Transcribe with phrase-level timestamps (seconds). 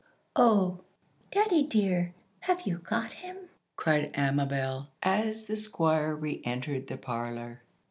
[0.35, 0.79] "Oh,
[1.31, 2.15] daddy dear!
[2.39, 3.37] have you got him?"
[3.75, 7.61] cried Amabel, as the Squire re entered the parlor.